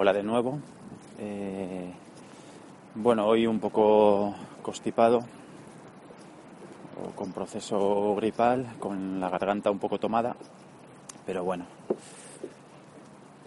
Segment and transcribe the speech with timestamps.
[0.00, 0.60] Hola de nuevo.
[1.18, 1.90] Eh,
[2.94, 4.32] bueno, hoy un poco
[4.62, 5.24] constipado,
[7.16, 10.36] con proceso gripal, con la garganta un poco tomada,
[11.26, 11.64] pero bueno.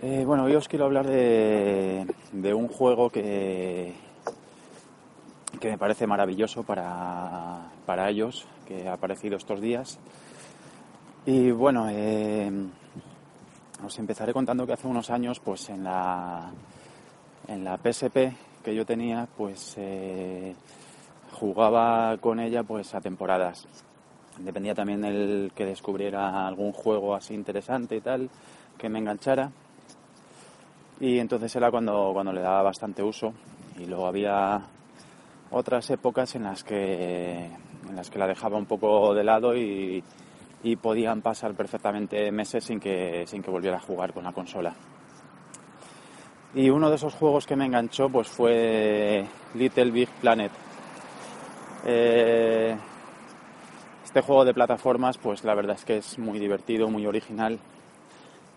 [0.00, 3.92] Eh, bueno, hoy os quiero hablar de, de un juego que,
[5.60, 9.98] que me parece maravilloso para, para ellos, que ha aparecido estos días.
[11.26, 12.50] Y bueno, eh,
[13.84, 16.50] os empezaré contando que hace unos años, pues en la,
[17.46, 18.16] en la PSP
[18.62, 20.54] que yo tenía, pues eh,
[21.32, 23.66] jugaba con ella pues a temporadas.
[24.38, 28.30] Dependía también el que descubriera algún juego así interesante y tal,
[28.76, 29.50] que me enganchara.
[31.00, 33.32] Y entonces era cuando, cuando le daba bastante uso.
[33.78, 34.60] Y luego había
[35.50, 37.46] otras épocas en las que,
[37.88, 40.02] en las que la dejaba un poco de lado y,
[40.62, 44.74] y podían pasar perfectamente meses sin que, sin que volviera a jugar con la consola.
[46.54, 50.50] Y uno de esos juegos que me enganchó pues fue Little Big Planet.
[51.84, 52.76] Eh,
[54.04, 57.58] este juego de plataformas pues la verdad es que es muy divertido, muy original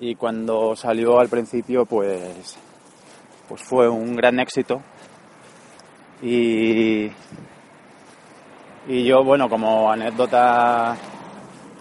[0.00, 2.56] y cuando salió al principio pues,
[3.48, 4.80] pues fue un gran éxito
[6.22, 7.10] y,
[8.88, 10.96] y yo bueno como anécdota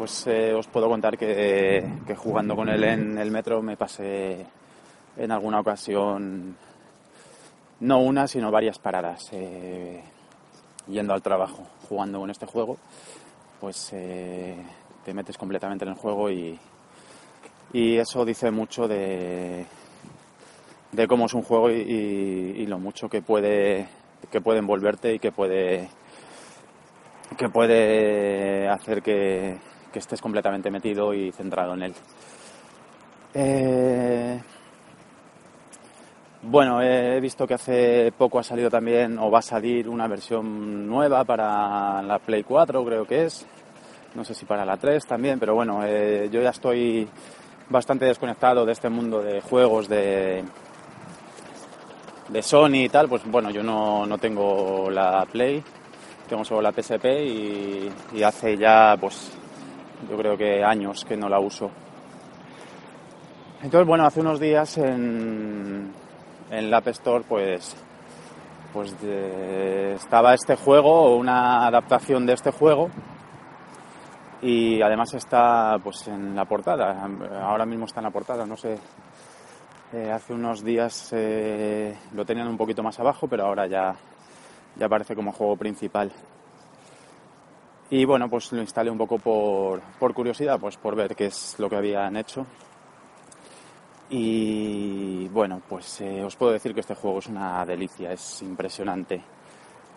[0.00, 1.84] pues eh, os puedo contar que,
[2.16, 4.46] jugando con él en el metro me pasé
[5.14, 6.56] en alguna ocasión,
[7.80, 10.02] no una, sino varias paradas, eh,
[10.88, 12.78] yendo al trabajo, jugando con este juego,
[13.60, 14.56] pues eh,
[15.04, 16.58] te metes completamente en el juego y,
[17.74, 19.66] y eso dice mucho de,
[20.92, 23.86] de cómo es un juego y, y, lo mucho que puede,
[24.30, 25.90] que puede envolverte y que puede,
[27.36, 29.58] que puede hacer que,
[29.92, 31.94] que estés completamente metido y centrado en él.
[33.34, 34.40] Eh,
[36.42, 40.86] bueno, he visto que hace poco ha salido también, o va a salir una versión
[40.88, 43.46] nueva para la Play 4, creo que es.
[44.14, 47.06] No sé si para la 3 también, pero bueno, eh, yo ya estoy
[47.68, 50.42] bastante desconectado de este mundo de juegos de,
[52.28, 53.08] de Sony y tal.
[53.08, 55.62] Pues bueno, yo no, no tengo la Play,
[56.28, 59.30] tengo solo la PSP y, y hace ya pues
[60.08, 61.70] yo creo que años que no la uso.
[63.62, 65.92] Entonces, bueno, hace unos días en,
[66.50, 67.76] en la App Store, pues,
[68.72, 72.88] pues de, estaba este juego o una adaptación de este juego
[74.42, 77.06] y además está pues en la portada.
[77.42, 78.78] Ahora mismo está en la portada, no sé.
[79.92, 83.94] Eh, hace unos días eh, lo tenían un poquito más abajo, pero ahora ya,
[84.76, 86.10] ya aparece como juego principal.
[87.92, 91.56] Y bueno, pues lo instalé un poco por, por curiosidad, pues por ver qué es
[91.58, 92.46] lo que habían hecho.
[94.10, 99.20] Y bueno, pues eh, os puedo decir que este juego es una delicia, es impresionante.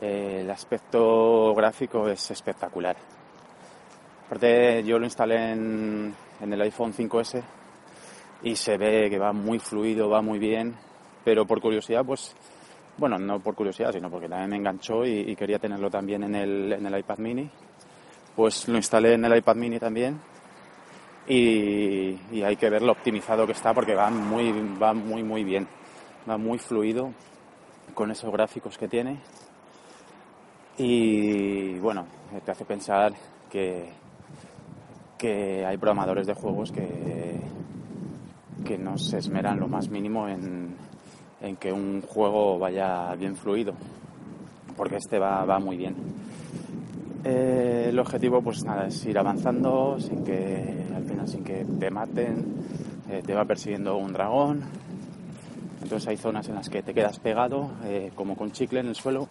[0.00, 2.96] Eh, el aspecto gráfico es espectacular.
[4.26, 7.42] Aparte, yo lo instalé en, el iPhone 5S
[8.44, 10.74] y se ve que va muy fluido, va muy bien,
[11.22, 12.34] pero por curiosidad, pues,
[12.96, 16.34] bueno, no por curiosidad, sino porque también me enganchó y, y quería tenerlo también en
[16.34, 17.50] el, en el iPad mini
[18.36, 20.20] pues lo instalé en el iPad mini también.
[21.26, 25.66] Y, hay que ver lo optimizado que está porque va muy, va muy, muy bien,
[26.28, 27.12] va muy fluido
[27.94, 29.18] con esos gráficos que tiene.
[30.76, 32.06] Y bueno,
[32.44, 33.14] te hace pensar
[33.50, 33.88] que,
[35.16, 37.40] que hay programadores de juegos que,
[38.64, 40.76] que no se esmeran lo más mínimo en,
[41.40, 43.74] en que un juego vaya bien fluido,
[44.76, 45.94] porque este va, va muy bien.
[47.26, 51.90] Eh, el objetivo, pues nada, es ir avanzando sin que, al final, sin que te
[51.90, 52.44] maten.
[53.08, 54.64] Eh, te va persiguiendo un dragón.
[55.80, 58.96] Entonces hay zonas en las que te quedas pegado, eh, como con chicle en el
[58.96, 59.28] suelo,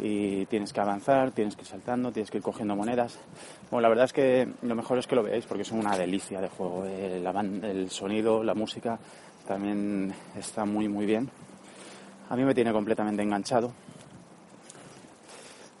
[0.00, 3.18] y tienes que avanzar, tienes que ir saltando, tienes que ir cogiendo monedas.
[3.70, 6.40] Bueno, la verdad es que lo mejor es que lo veáis porque es una delicia
[6.40, 6.84] de juego.
[6.84, 7.24] El,
[7.64, 8.98] el sonido, la música
[9.46, 11.30] también está muy, muy bien.
[12.30, 13.70] A mí me tiene completamente enganchado.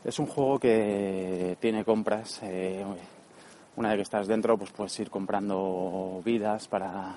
[0.04, 2.40] Es un juego que tiene compras.
[2.42, 2.84] Eh,
[3.76, 7.14] una vez que estás dentro, pues puedes ir comprando vidas para,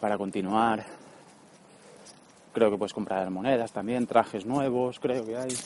[0.00, 0.84] para continuar.
[2.52, 5.56] Creo que puedes comprar monedas también, trajes nuevos, creo que hay.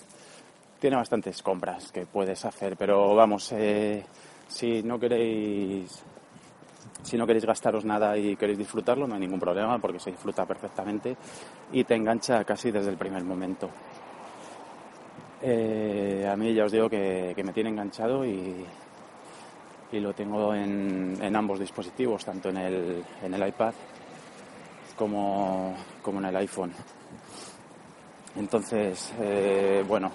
[0.79, 4.05] Tiene bastantes compras que puedes hacer, pero vamos, eh,
[4.47, 6.05] si no queréis
[7.03, 10.47] si no queréis gastaros nada y queréis disfrutarlo, no hay ningún problema porque se disfruta
[10.47, 11.17] perfectamente
[11.73, 13.71] y te engancha casi desde el primer momento.
[15.41, 18.65] Eh, a mí ya os digo que, me tiene enganchado y,
[19.93, 23.73] lo tengo en, en, ambos dispositivos, tanto en el, en el iPad
[24.97, 26.73] como, como en el iPhone.
[28.37, 30.11] Entonces, eh, bueno,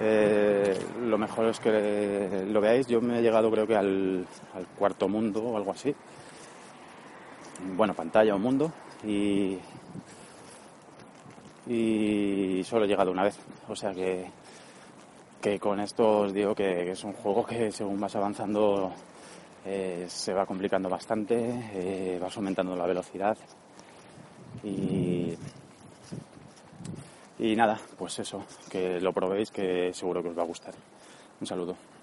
[0.00, 2.86] eh, lo mejor es que lo veáis.
[2.86, 5.94] Yo me he llegado creo que al, al cuarto mundo o algo así.
[7.76, 8.72] Bueno, pantalla o mundo.
[9.04, 9.58] Y,
[11.66, 13.38] y solo he llegado una vez.
[13.68, 14.26] O sea que,
[15.40, 18.92] que con esto os digo que, es un juego que según vas avanzando
[19.64, 21.36] eh, se va complicando bastante,
[21.74, 23.36] eh, vas aumentando la velocidad
[24.62, 25.34] y,
[27.38, 30.74] y nada, pues eso, que lo probéis que seguro que os va a gustar.
[31.40, 31.93] Un saludo.